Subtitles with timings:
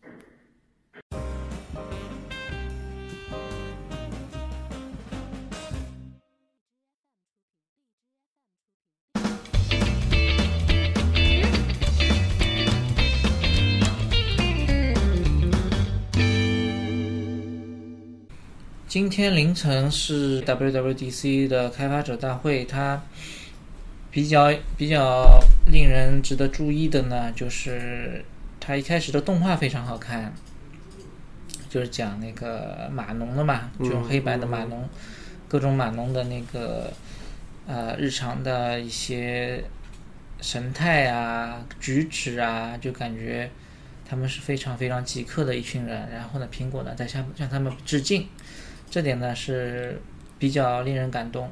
[18.91, 23.01] 今天凌晨是 WWDC 的开发者大会，它
[24.11, 25.39] 比较比较
[25.71, 28.25] 令人值得注意的呢，就是
[28.59, 30.33] 它一开始的动画非常好看，
[31.69, 34.85] 就是讲那个码农的嘛，就用黑白的码农，
[35.47, 36.91] 各种码农的那个
[37.67, 39.63] 呃日常的一些
[40.41, 43.49] 神态啊、举止啊，就感觉
[44.05, 46.09] 他们是非常非常极客的一群人。
[46.11, 48.27] 然后呢，苹果呢在向向他们致敬。
[48.91, 50.01] 这点呢是
[50.37, 51.49] 比较令人感动，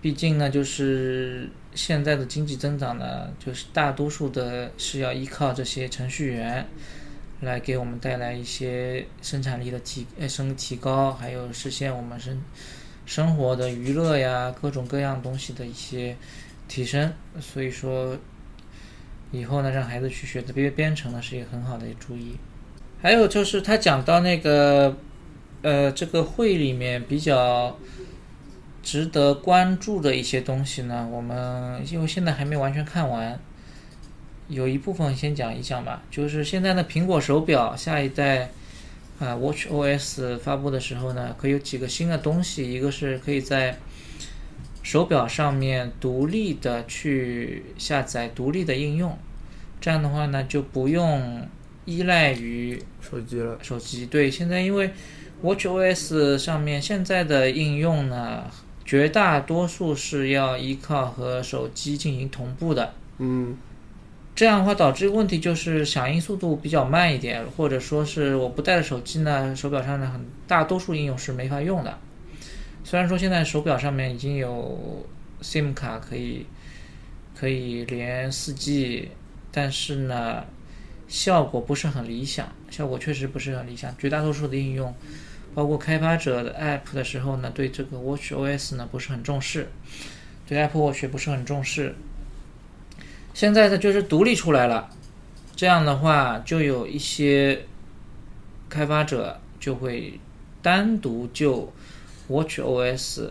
[0.00, 6.64] 毕竟呢，就是现在的经济增长呢，就是大多数的是要依靠这些程序员
[7.40, 12.40] 来给我们带来一些生产力的提呃升提高，还有实现我们生
[13.04, 16.16] 生活的娱乐呀各种各样东西的一些
[16.68, 17.12] 提升。
[17.40, 18.16] 所以说，
[19.32, 22.36] 以后呢，让孩子去学的编编程呢，是一个很好的主意。
[23.02, 24.96] 还有就是他讲到那个。
[25.64, 27.78] 呃，这个会里面比较
[28.82, 33.40] 值得关注的一些东西呢，我们因为现在还没完全看完，
[34.48, 36.02] 有一部分先讲一讲吧。
[36.10, 38.50] 就是现在的苹果手表下一代
[39.18, 43.78] 啊，Watch OS 发布的时候呢，可以有几个新的东西，一个是可以在
[44.82, 49.16] 手表上面独立的去下载独立的应用，
[49.80, 51.48] 这样的话呢，就不用
[51.86, 53.58] 依赖于手机了。
[53.62, 54.92] 手机对，现在因为。
[55.44, 58.44] WatchOS 上面现在的应用呢，
[58.82, 62.94] 绝大多数是要依靠和手机进行同步的。
[63.18, 63.54] 嗯，
[64.34, 71.98] 这样的话导致问题就是响应速度比较慢一点，或者说是我不带着手机呢，手表上的很大多数应用是没法用的。
[72.82, 75.06] 虽然说现在手表上面已经有
[75.42, 76.46] SIM 卡可以
[77.38, 79.08] 可以连 4G，
[79.52, 80.42] 但是呢，
[81.06, 84.94] 效果不是很理想，效果确实不是很理想，绝大多数的应用。
[85.54, 89.68] 包括开发者的 App 的时候呢，对这个 Watch OS 呢不是很重视，
[90.48, 91.94] 对 Apple Watch 不是很重视。
[93.32, 94.90] 现在呢就是独立出来了，
[95.54, 97.64] 这样的话就有一些
[98.68, 100.18] 开发者就会
[100.60, 101.72] 单独就
[102.28, 103.30] Watch OS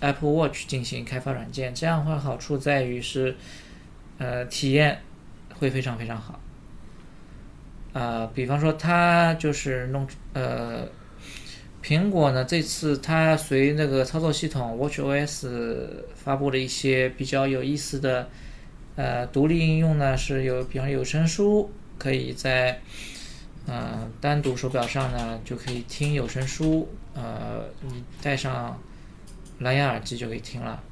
[0.00, 3.34] Apple Watch 进行开发软件，这样的话好处在于是，
[4.18, 5.00] 呃，体验
[5.58, 6.38] 会非常非常好。
[7.92, 10.86] 啊，比方说它就是弄呃。
[11.86, 15.46] 苹果呢，这次它随那个操作系统 WatchOS
[16.16, 18.28] 发布了一些比较有意思的
[18.96, 22.80] 呃独立应用呢，是有，比方有声书，可以在
[23.68, 28.76] 呃单独手表上呢就可以听有声书，呃，你戴上
[29.60, 30.82] 蓝牙耳机就可以听了，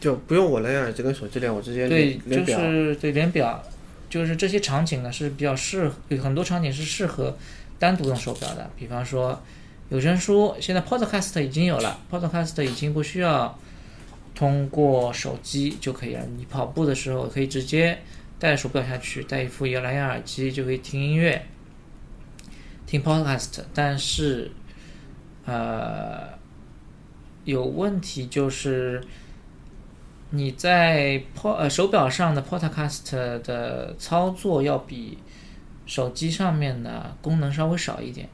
[0.00, 3.62] 就不用我蓝牙耳机跟手机连，我直接对，就是对连表，
[4.08, 7.36] 就是这些场景呢是比较适，有很多场景是适合
[7.78, 9.38] 单独用手表的，比方说。
[9.90, 13.58] 有声书现在 Podcast 已经有了，Podcast 已经不需要
[14.34, 16.22] 通过手机就可以了。
[16.36, 17.98] 你跑步的时候可以直接
[18.38, 21.46] 带手表下去，带一副有蓝牙耳机就可以听音乐、
[22.86, 23.62] 听 Podcast。
[23.72, 24.50] 但是，
[25.46, 26.28] 呃，
[27.44, 29.02] 有问题就是
[30.30, 35.16] 你在 Po 呃手表上的 Podcast 的操作要比
[35.86, 38.28] 手机上面的功能稍微少一点。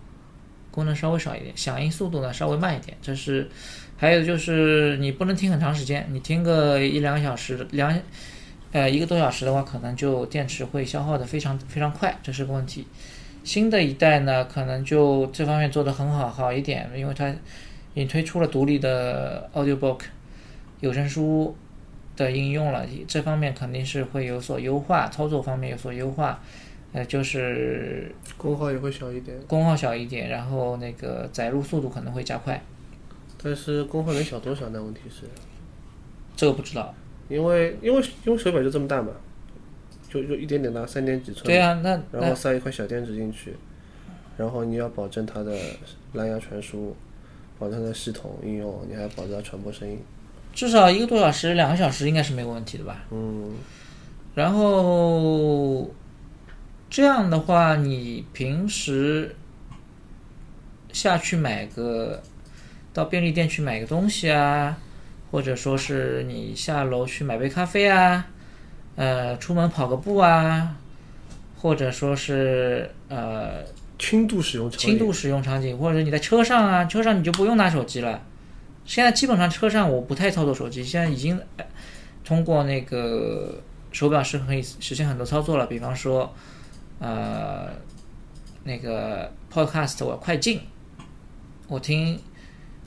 [0.75, 2.97] 功能稍微少一点，响应速度呢稍微慢一点。
[3.00, 3.49] 这是，
[3.97, 7.97] 还有就是你不能听很长时间，你听个一两个小时，两，
[8.73, 12.85] 呃一个多小时的话，可能就电池会消耗的非常非常快，这是个问题。
[13.44, 17.37] 新的一代呢，可能就这方面做得很好好一点，因为它已
[17.94, 20.00] 经推出了独立的 Audiobook
[20.81, 21.55] 有声书
[22.17, 26.43] 的应用了，这方面肯定是会有所优化，操作方面有所优化。
[26.94, 32.62] 呃，就是功耗也会小一点，功耗小一点，然后那个载入速度可能会加快。
[33.43, 34.81] 但是功耗能小多少呢？
[34.81, 35.25] 问题是，
[36.37, 36.94] 这个不知道，
[37.29, 39.11] 因为因为因为手表就这么大嘛，
[40.08, 41.44] 就就一点点大，三点几寸。
[41.44, 43.52] 对啊，那然后塞一块小电池进去，
[44.37, 45.52] 然后你要保证它的
[46.12, 46.97] 蓝牙传输，
[47.58, 49.99] 保证它的系统应用，你还保证它传播声音。
[50.55, 53.05] 至少一个多小时、两个小时应该是没有问题的吧？
[53.11, 53.52] 嗯，
[54.37, 55.90] 然后
[56.94, 59.35] 这样的话，你平时
[60.93, 62.23] 下去买个
[62.93, 64.79] 到便利店去买个东西啊，
[65.32, 68.25] 或者说是你下楼去买杯咖啡啊，
[68.94, 70.76] 呃，出门跑个步啊，
[71.56, 73.64] 或者说是呃
[73.99, 78.23] 轻度使用场景轻度使用场景，或者你在车上啊，车上你就不用拿手机了。
[78.85, 81.67] 现在基本上车上我不太操作手机，现在已经呃
[82.25, 86.32] 通过那个手表是可以实现很多操作了，比方说，
[87.05, 87.69] 呃，
[88.62, 90.62] 那个 Podcast 我要快进，
[91.69, 92.19] 我听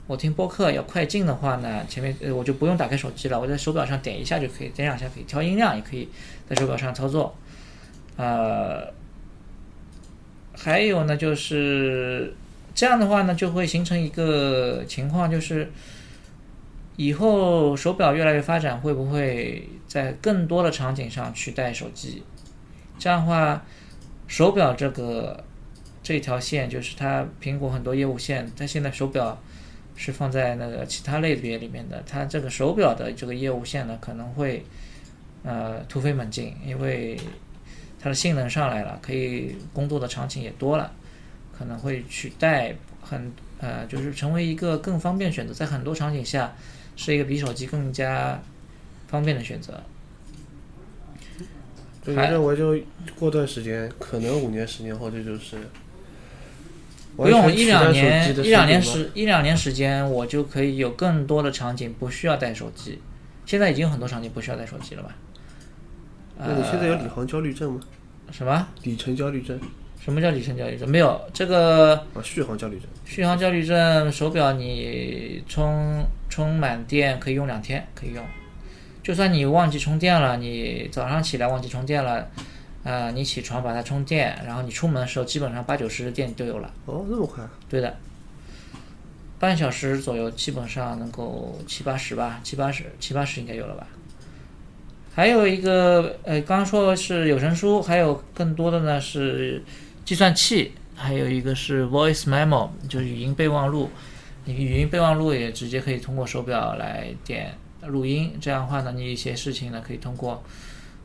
[0.08, 6.08] 我听播客要快进的话呢，前面呃我就不用打开手机了，我在手表上点一下就可以，点两下可以调音量，也可以
[6.48, 7.32] 在手表上操作，
[8.16, 8.92] 呃，
[10.52, 12.34] 还有呢就是
[12.74, 15.70] 这样的话呢，就会形成一个情况，就是
[16.96, 22.24] 以后手表越来越发展，会不会在更多的场景上取代手机？
[22.98, 23.62] 这样的话，
[24.28, 25.42] 手表这个
[26.02, 29.36] 这条线，就是它苹果很多业务线，它现在手表
[29.96, 34.64] 是放在那个其他类别里面的，它这个手表的这个业务线呢，可能会
[35.42, 37.18] 呃突飞猛进，因为
[37.98, 40.92] 它的性能上来了，可以工作的场景也多了，
[41.58, 46.54] 可能会取代很呃，就是成为一个更方便选择，在很多场景下
[46.94, 48.40] 是一个比手机更加
[49.08, 49.82] 方便的选择。
[52.04, 52.76] 就你还认为就
[53.18, 55.56] 过段时间，可能五年、十年后，这就是
[57.16, 62.98] 不用一两年一两年时一两年时间，我就可以有更多的场景不需要带手机。
[63.44, 65.16] 现在已经有很多场景不需要带手机了吧？
[66.38, 67.80] 那你现在有呃里程焦虑症吗？
[68.30, 68.68] 什么？
[68.82, 69.58] 里程焦虑症
[70.00, 70.88] 什么叫里程焦虑症？
[70.88, 72.86] 没有这个啊，续航焦虑症。
[73.04, 78.24] 续航焦虑症，手表你充充满电可以用两天，可以用。
[79.08, 82.28] 就算你忘记充电了，你早上起来忘记充电了，
[82.84, 86.70] 呃，你起床把它充电，然后你出门的时候基本上八九十的电都有了。
[86.84, 87.42] 哦，那么快？
[87.70, 87.96] 对的，
[89.38, 93.86] 半小时左右基本上能够七八十吧，七八十七八十应该有了吧。
[95.14, 99.64] 还有一个呃，刚刚说是有声书，还有更多的呢是
[100.04, 103.88] 计算器，还有一个是 voice memo，就是语音备忘录。
[104.44, 107.54] 你语音备忘录也直接可以通过手表来点
[107.88, 110.42] 录音，这样的话呢，你一些事情呢可以通过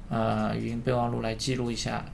[0.09, 2.05] 呃语音备忘录来记录一下。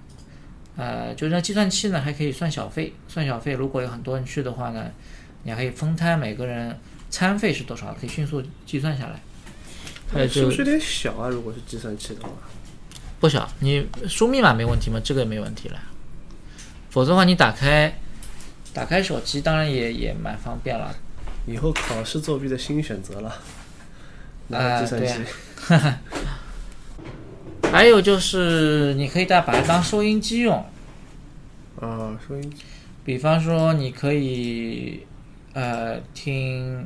[0.77, 4.89] 呃，就是那计算器呢还可以算小费，算小费如果有很多人去的话呢，
[5.43, 6.73] 你还可以分摊每个人
[7.09, 9.19] 餐费是多少，可以迅速计算下来。
[10.11, 11.27] 还是是不是有点小啊？
[11.27, 12.29] 如果是计算器的话，
[13.19, 14.99] 不小，你输密码没问题吗？
[15.03, 15.77] 这个没问题了。
[16.89, 17.93] 否则的话，你打开
[18.73, 20.95] 打开手机，当然也也蛮方便了。
[21.45, 23.35] 以后考试作弊的新选择了。
[24.49, 25.13] 拿啊计算器
[25.67, 25.79] 对，
[27.71, 30.63] 还有就是，你可以再把它当收音机用。
[31.79, 32.57] 啊，收音机。
[33.05, 35.05] 比方说，你可以
[35.53, 36.85] 呃听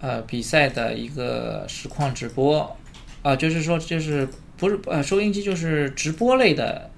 [0.00, 2.76] 呃比赛的一个实况直播，
[3.22, 6.90] 啊、就是说就是不是呃收音机就是直播类的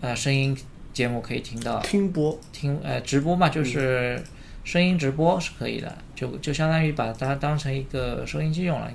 [0.00, 0.56] 呃声音
[0.92, 2.38] 节目可以听到，听播。
[2.52, 4.22] 听呃直播嘛，就是
[4.64, 8.90] 声音直播是可以的，就就相当于把它当成一个收音机用了，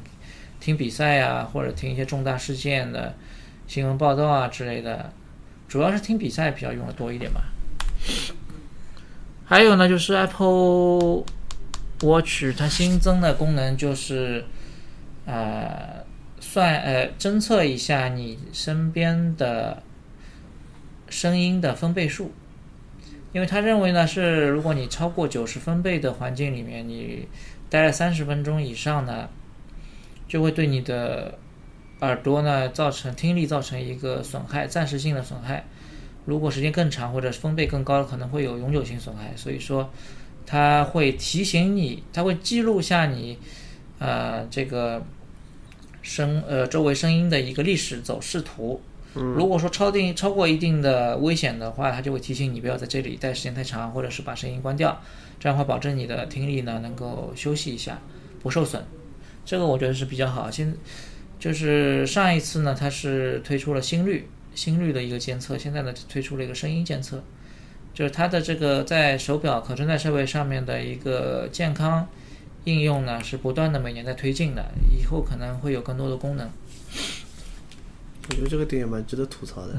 [0.59, 3.15] 听比赛呀、或者听一些重大事件的
[3.67, 5.13] 新闻报道啊之类的，
[5.69, 7.43] 主要是听比赛比较用的多一点吧。
[9.45, 11.23] 还有呢，就是 Apple
[12.01, 14.43] Watch 它新增的功能就是，
[15.25, 16.03] 呃，
[16.39, 19.83] 算呃侦测一下你身边的
[21.09, 22.33] 声音的分贝数。
[23.33, 27.27] 因为他认为呢，是如果你超过九十分贝的环境里面，你
[27.69, 29.29] 待了三十分钟以上呢，
[30.27, 31.37] 就会对你的
[32.01, 35.63] 耳朵呢造成听力造成一个损害，暂时性的损害。
[36.25, 39.31] 如果时间更长或者分贝更高，可能会有永久性损害。
[39.35, 39.89] 所以说，
[40.45, 43.39] 它会提醒你，它会记录下你，
[43.97, 45.01] 呃，这个
[46.01, 48.81] 声呃周围声音的一个历史走势图。
[49.13, 55.01] 如果说超定超过一定的危险的话，它就会提醒你不要在这里待时间太长，或者是把声音关掉，
[55.37, 57.99] 这样的话保证你的听力呢能够休息一下，
[58.41, 58.81] 不受损。
[59.43, 60.49] 这个我觉得是比较好。
[60.49, 60.73] 现
[61.37, 67.21] 就是上一次呢，它是推出了心率心率的一个监测，现在呢推出了一个声音监测，
[67.93, 72.07] 就是它的这个在手表可穿戴设备上面的一个健康
[72.63, 74.63] 应用呢是不断的每年在推进的，
[74.97, 76.49] 以后可能会有更多的功能。
[78.31, 79.75] 我觉得这个点也蛮值得吐槽的。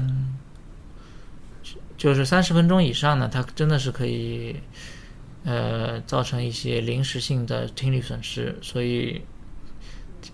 [1.97, 4.55] 就是三十分钟以上呢，它真的是可以
[5.45, 8.57] 呃，造成一些临时性的听力损失。
[8.61, 9.21] 所以，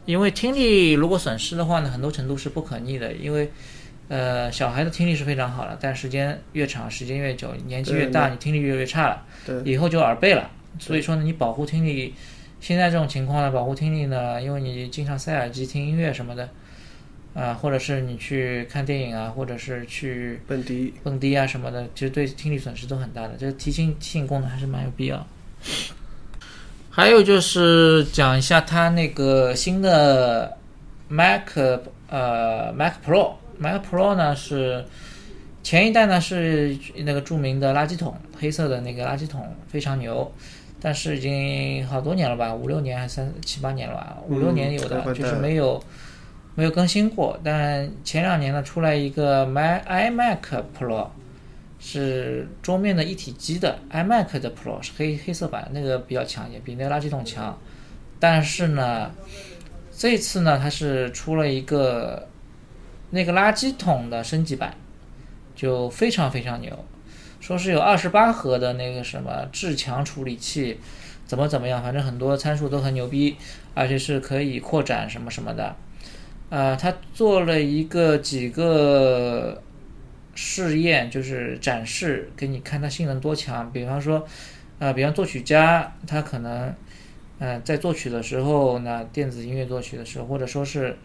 [0.05, 3.13] 因为听力如果损失的话呢，很多程度是不可逆的。
[3.13, 3.51] 因为，
[4.07, 10.49] 呃，小孩的听力是非常好的，但时间越长，时间越久，年纪越大，你听力越来越差了，对以后就耳背了。
[10.79, 12.13] 所以说呢，你保护听力，
[12.59, 16.49] 现在这种情况呢，保护听力呢，因为你经常塞耳机听音乐什么的，
[17.33, 23.35] 啊、或者是你去看电影啊，或者是去蹦迪，蹦迪啊什么的，其实对听力损失都很大的。
[23.37, 25.25] 这个提醒提醒功能还是蛮有必要。
[26.89, 30.57] 还有就是讲一下它那个新的
[31.07, 31.55] Mac
[32.09, 34.83] 呃 Mac Pro Mac Pro 呢是
[35.63, 40.29] 前一代呢是那个著名的垃圾桶，黑色的那个垃圾桶非常牛，
[40.81, 45.81] 但是已经好多年了吧，五六年还是三七八年了吧，五六年有的，就是没有
[46.59, 47.39] 没有更新过。
[47.41, 51.07] 但前两年呢出来一个 Mac iMac Pro，
[51.79, 57.57] 是桌面的一体机的 iMac 的 Pro 是黑黑色版，那个比较强一点，比那个垃圾桶强。
[58.19, 59.09] 但是呢，
[59.89, 62.27] 这次呢它是出了一个
[63.11, 64.75] 那个垃圾桶的升级版，
[65.55, 66.85] 就非常非常牛，
[67.39, 70.77] 说是有二十八核的那个什么至强处理器，
[71.25, 73.37] 怎么怎么样，反正很多参数都很牛逼，
[73.73, 75.73] 而且是可以扩展什么什么的。
[76.49, 79.61] 呃，他做了一个几个
[80.33, 83.71] 试验，就是展示给你看它性能多强。
[83.71, 84.25] 比方说，
[84.79, 86.73] 呃，比方作曲家他可能，
[87.37, 90.97] 呃，在作曲的时候呢，电子音乐作曲的时候，或者说是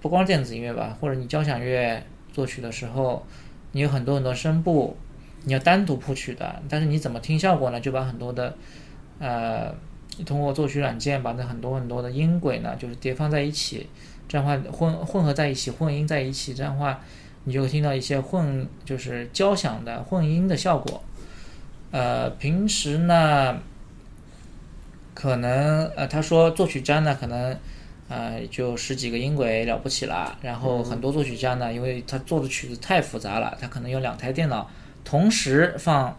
[0.00, 2.02] 不光电子音乐吧，或者你交响乐
[2.32, 3.26] 作曲的时候，
[3.72, 4.96] 你有很多很多声部，
[5.44, 7.80] 你要单独谱曲的，但是你怎么听效果呢？
[7.80, 8.54] 就把很多的，
[9.20, 9.74] 呃，
[10.26, 13.88] 通过作曲软件把那很多很多的音轨呢，就是叠放在一起，
[14.28, 17.00] 这样话混混合在一起，混音在一起，这样的话
[17.44, 21.02] 你就会听到一些混就是交响的混音的效果。
[21.92, 23.58] 呃，平时呢，
[25.14, 27.56] 可能呃，他说作曲家呢，可能
[28.08, 30.36] 呃就十几个音轨了不起了。
[30.42, 34.68] 然后很多作曲家呢，因为他做的曲子太复杂了，他可能有两台电脑
[35.04, 36.18] 同时放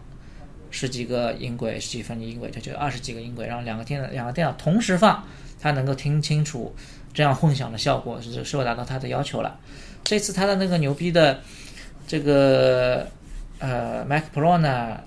[0.70, 5.24] 十几个音轨、十几分音轨，这就二十几个音轨，然后两个电两个电脑同时放，
[5.60, 6.74] 它能够听清楚
[7.12, 9.58] 这样混响的效果是是否达到它的要求了。
[10.04, 11.40] 这次它的那个牛逼的
[12.06, 13.06] 这个
[13.58, 15.00] 呃 Mac Pro 呢，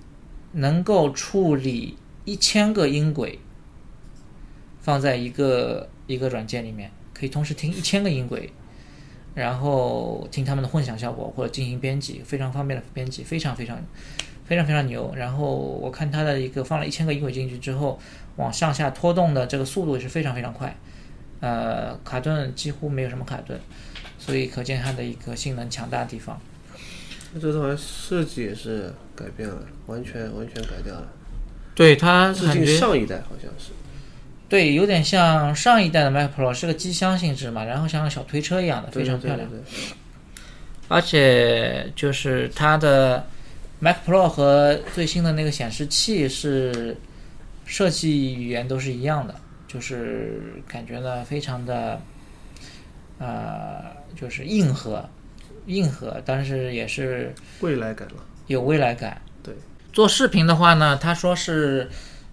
[0.52, 3.40] 能够处理一千个音轨，
[4.82, 8.52] 放在一个一个软件里面，可以同时听一千个音轨，
[9.34, 13.80] 然后听他们的混响效果或者进行编辑，非常方便的编辑，非常非常
[14.52, 15.14] 非常非常牛。
[15.16, 17.98] 然后我看它的一个放了一千个音轨进去之后，
[18.36, 20.76] 往上下拖动的这个速度也是非常非常快，
[21.40, 23.58] 呃，卡顿几乎没有什么卡顿，
[24.20, 26.38] 所以可见它的一个性能强大的地方。
[27.32, 31.08] 那这次好像设计也是改变了，完全完全改掉了，
[31.74, 33.72] 对它致敬上一代好像是。
[34.50, 39.50] 对，有点像上一代的 Mac Pro 是个机箱性质嘛，然后像个小推车一样的，非常漂亮。
[39.50, 39.96] 对对对对
[40.90, 43.26] 而且就是它的
[43.84, 46.96] Mac Pro 和最新的那个显示器是
[47.66, 49.34] 设计语言都是一样的，
[49.68, 52.00] 就是感觉呢非常的
[53.18, 53.84] 呃，
[54.16, 55.10] 就是硬核，
[55.66, 58.16] 硬核，但是也是未来感了。
[58.46, 59.20] 有未来感。
[59.42, 59.56] 对，
[59.92, 61.90] 做视频的话呢，他说是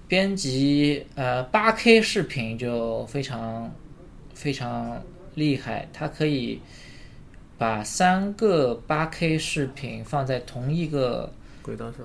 [0.07, 3.75] 编辑呃八 K 视频就非常
[4.35, 5.03] 非常
[5.35, 6.61] 厉害，它可以
[7.57, 12.01] 把三个八 K 视频放在同一个轨道上，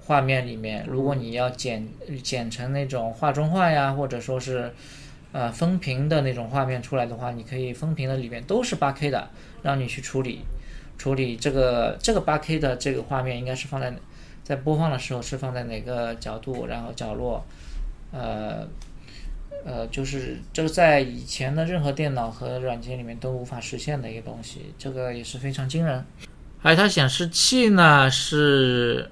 [0.00, 0.84] 画面里面。
[0.88, 1.86] 如果你要剪
[2.22, 4.72] 剪成那种画中画呀，或者说是
[5.32, 9.30] 呃分屏的那种画面出来的话，你可以分屏的里面都是八 K 的，
[9.62, 10.40] 让你去处理
[10.98, 13.92] 处理这个这个八 K 的这个画面应该是放在
[14.42, 17.44] 在播放的时候是放在哪个角度，然后角落，
[18.12, 18.66] 呃。
[19.64, 26.04] 呃，就是这个在以前的任何电脑和软件里面都无法实现的一个东西，这个也是非常惊人。
[26.62, 29.10] 还有它显示器呢是，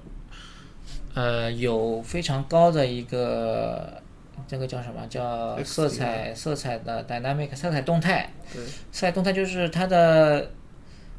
[1.13, 4.01] 呃，有非常高的一个
[4.47, 10.49] 这个叫什么叫色彩色彩的 dynamic 色彩动态，对，色彩动态就是它的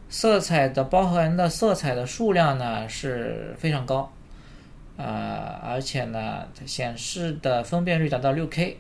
[0.09, 4.11] 色彩的包含的色彩的数量呢是非常高，
[4.97, 8.79] 呃，而且呢，它显示的分辨率达到六 K，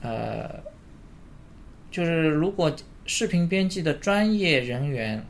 [0.00, 0.50] 呃，
[1.88, 2.74] 就是如果
[3.06, 5.24] 视频编辑的专业人员，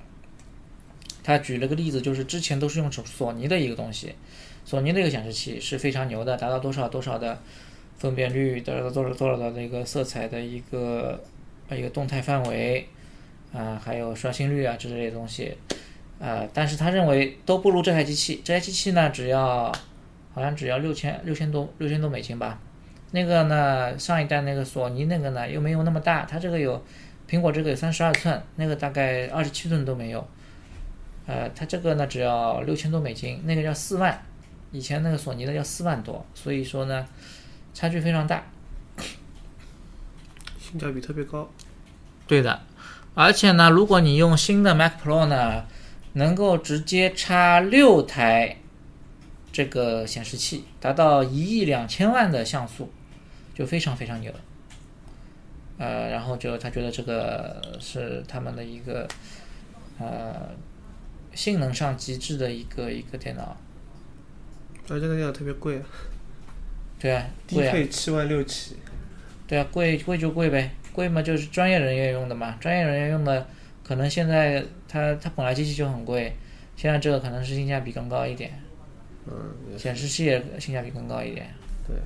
[1.23, 4.14] 他举了个例子，就是之前都是用索尼的一个东西，
[4.64, 7.41] 索尼的一个显示器是非常牛的，达到多少多少的
[7.97, 11.23] 分辨率，达到多少多少的那个色彩的一个
[11.69, 12.87] 呃一个动态范围，
[13.52, 15.57] 啊、还有刷新率啊之类的东西，
[16.19, 19.73] 呃，但是他认为都不如这台机器，这台机器呢只要
[20.35, 22.59] 好像只要六千六千多六千多美金吧。
[23.12, 26.83] 那个呢，上一代那个索尼那个呢又没有那么大，它这个有
[27.29, 30.26] 苹果这个有三十二寸，那个大概二十七寸都没有。
[31.26, 34.23] 呃，它这个呢只要六千多美金，那个要四万，
[34.71, 37.07] 以前那个索尼的要四万多，所以说呢
[37.73, 38.45] 差距非常大。
[40.59, 41.50] 性价比特别高。
[42.26, 42.62] 对的，
[43.14, 45.67] 而且呢，如果你用新的 Mac Pro 呢，
[46.14, 48.57] 能够直接插六台
[49.52, 52.91] 这个显示器，达到一亿两千万的像素，
[53.55, 54.33] 就非常非常牛。
[55.79, 59.07] 呃，然后就他觉得这个是他们的一个
[59.99, 60.50] 呃
[61.35, 63.57] 性能上极致的一个一个电脑。
[64.89, 65.85] 而这个电脑特别贵啊，
[66.99, 68.77] 对啊，低贵啊，配七万六起。
[69.47, 73.47] 对啊，贵贵就贵呗，贵嘛就是专业人员用的嘛，专业人员用的，
[73.85, 76.35] 可能现在它它本来机器就很贵，
[76.77, 78.62] 现在这个可能是性价比更高一点，
[79.27, 81.47] 嗯，显示器也性价比更高一点。
[81.87, 81.97] 对。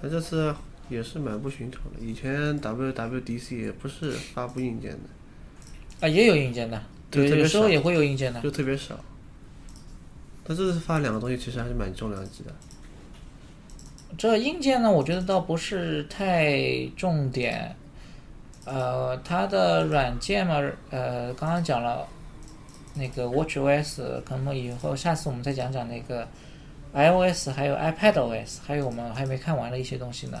[0.00, 0.54] 它这次
[0.90, 6.82] 也是蛮不寻常的，以前 WWDC 也不是发布硬件的，啊，也有硬件的，有
[7.14, 8.40] 对有时候也会有硬件的。
[8.40, 8.94] 就特别少。
[10.44, 12.50] 他这次发两个东西，其实还是蛮重量级的。
[14.16, 17.74] 这硬件呢，我觉得倒不是太重点，
[18.64, 22.06] 呃，它的软件嘛，呃，刚刚讲了
[22.94, 26.28] 那个 WatchOS，可能以后下次我们再讲讲那个
[26.92, 30.40] iOS，还有 iPadOS，还有我们还没看完的一些东西呢，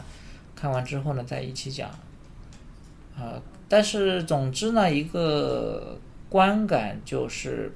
[0.54, 1.90] 看完之后呢再一起讲，
[3.16, 5.98] 啊、但是总之呢，一个
[6.34, 7.70] 观感就是，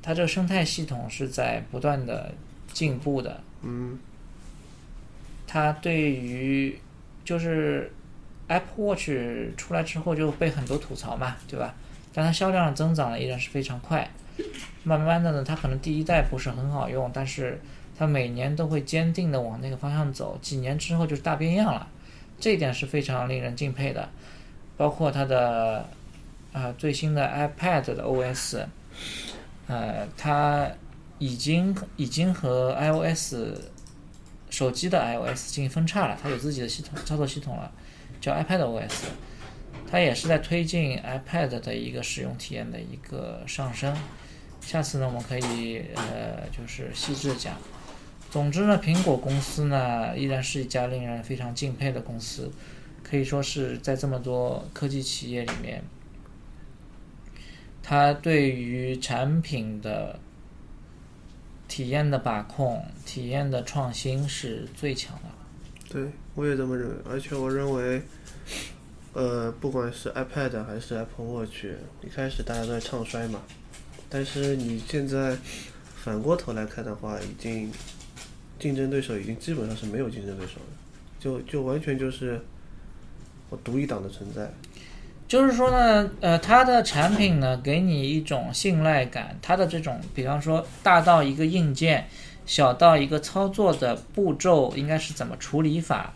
[0.00, 2.32] 它这个生态系统是在不断的
[2.72, 3.98] 进步的，嗯，
[5.46, 6.80] 它对于
[7.26, 7.92] 就是
[8.46, 9.10] Apple Watch
[9.54, 11.74] 出来之后就被很多吐槽嘛，对吧？
[12.14, 14.10] 但它销量增长呢依然是非常快。
[14.82, 17.60] 慢慢的呢，它可能第一代不是很好用，但是
[17.98, 21.86] 它每年都会坚定的往那个方向走，几年之后就是大变样了，
[22.40, 24.08] 这一点是非常令人敬佩的。
[24.78, 25.86] 包括它的
[26.52, 28.66] 啊、最新的 iPad 的 OS，
[29.66, 30.70] 呃，它
[31.18, 33.34] 已经已经和 iOS
[34.50, 37.70] 手机的 iOS 进行分叉了，它有自己的系统操作系统了，
[38.20, 39.06] 叫 iPad OS。
[39.90, 43.96] 它也是在推进 iPad 的一个使用体验的一个上升。
[44.60, 47.54] 下次呢，我们可以呃就是细致讲。
[48.30, 52.50] 总之呢，苹果公司呢依然是一家令人非常敬佩的公司，
[53.02, 55.82] 可以说是在这么多科技企业里面，
[57.88, 60.20] 它对于产品的
[61.66, 65.30] 体验的把控、体验的创新是最强的。
[65.88, 66.94] 对，我也这么认为。
[67.08, 68.02] 而且我认为，
[69.14, 71.64] 呃，不管是 iPad 还是 Apple Watch，
[72.04, 73.40] 一开始大家都在唱衰嘛，
[74.10, 75.34] 但是你现在
[75.96, 77.72] 反过头来看的话，已经
[78.58, 80.76] 竞争对手已经基本上是没有竞争对手了，
[81.18, 82.38] 就就完全就是
[83.48, 84.52] 我独一档的存在。
[85.28, 92.08] 就是说呢，呃，它的产品呢，给你一种信赖感，它的这种，比方说大到一个硬件，
[92.46, 96.14] 小到一个操作的步骤应该是怎么处理法，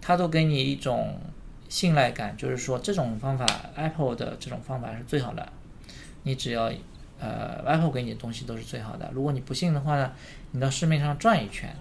[0.00, 1.20] 它都给你一种
[1.68, 3.46] 信赖感，就是说这种方法
[3.76, 5.48] ，Apple 的这种方法是最好的，
[6.24, 6.64] 你只要
[7.20, 10.10] 呃 Apple 给你的东西都是最好的，如果你不信的话呢，
[10.50, 11.72] 你到市面上转一圈，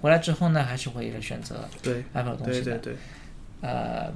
[0.00, 2.78] 回来之后呢，还是会选择对，Apple 的东西的。
[2.78, 2.96] 对对对，
[3.62, 4.12] 呃，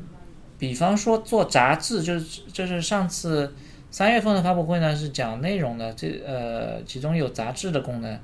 [0.58, 3.54] 比方说做杂志，就是就是上次
[3.90, 8.18] 三月份的发布会呢是讲内容的，这呃其中有杂志的功能。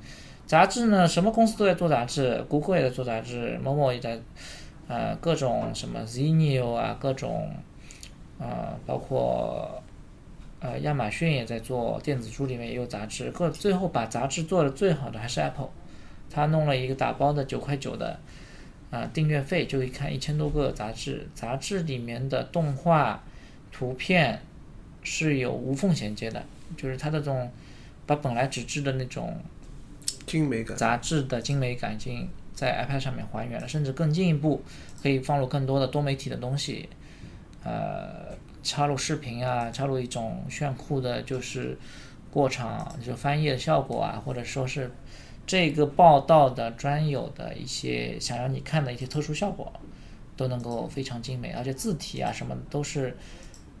[0.45, 4.19] 杂志呢，什么公司都在做杂志，谷歌也在做杂志，某某也在，
[4.87, 7.49] 呃各种什么 Zenio 啊，各种，
[8.39, 9.81] 呃包括
[10.59, 13.31] 呃亚马逊也在做电子书，里面也有杂志。
[13.31, 15.69] 各最后把杂志做的最好的还是 Apple，
[16.29, 18.19] 他弄了一个打包的九块九的。
[18.93, 23.23] 啊，订阅费就可以看一千多个杂志，杂志里面的动画、
[23.71, 24.39] 图片
[25.01, 26.45] 是有无缝衔接的，
[26.77, 27.51] 就是它的这种
[28.05, 29.35] 把本来纸质的那种
[30.27, 30.77] 精美感。
[30.77, 34.61] 杂志的精美感已经在 iPad 上面还原了，甚至更进一步
[35.01, 36.87] 可以放入更多的多媒体的东西，
[37.63, 41.75] 呃，插入视频啊，插入一种炫酷的，就是
[42.29, 44.91] 过场就翻页的效果啊，或者说是
[45.45, 49.71] 这个报道的专有的一些想要你看的一些特殊效果，
[50.37, 53.15] 都能够非常精美，而且字体啊什么都是，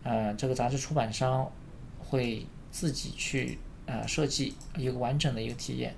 [0.03, 1.49] 呃，这个杂志出版商
[1.97, 5.95] 会自己去呃设计一个完整的一个体验。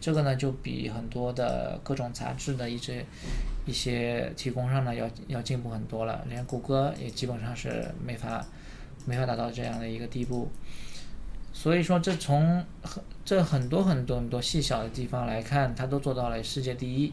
[0.00, 3.04] 这个呢，就比很多的各种杂志的一些
[3.66, 8.46] 一些提供上呢要要进步很多了，连谷歌也基本上是没法
[9.06, 10.48] 没法达到这样的一个地步。
[11.52, 17.12] 所以说，这从很这很多很多很多细小的地方来看，它都做到了世界第一。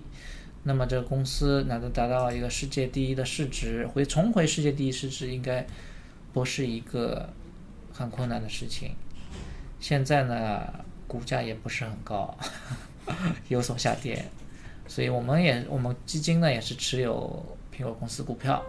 [0.64, 5.66] 那么这个公司难道达到一个世界第一的市值，回重回世界第一市值，应该
[6.34, 7.30] 不是一个
[7.92, 8.96] 很困难的事情。
[9.80, 10.62] 现在呢，
[11.08, 12.36] 股价也不是很高，
[13.48, 14.26] 有所下跌，
[14.88, 18.64] 所以我们也我们基金呢也是持有苹果公司股票。